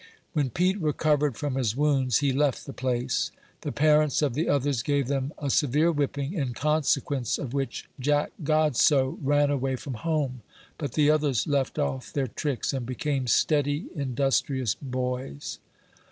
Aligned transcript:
When 0.33 0.49
Pete 0.49 0.81
recovered 0.81 1.37
from 1.37 1.53
his 1.53 1.75
wounds 1.77 2.21
he 2.21 2.31
left 2.33 2.65
the 2.65 2.73
place. 2.73 3.29
The 3.61 3.71
parents 3.71 4.23
of 4.23 4.33
the 4.33 4.49
others 4.49 4.81
gave 4.81 5.07
them 5.07 5.31
a 5.37 5.51
severe 5.51 5.91
whipping, 5.91 6.33
in 6.33 6.55
consequence 6.55 7.37
of 7.37 7.53
which 7.53 7.87
Jack 7.99 8.31
Godsoe 8.43 9.19
ran 9.21 9.51
away 9.51 9.75
from 9.75 9.93
home, 9.93 10.41
but 10.79 10.93
the 10.93 11.11
others 11.11 11.45
left 11.45 11.77
off 11.77 12.11
their 12.11 12.25
tricks, 12.25 12.73
and 12.73 12.83
became 12.83 13.27
steady, 13.27 13.89
industrious 13.95 14.73
boys. 14.73 15.59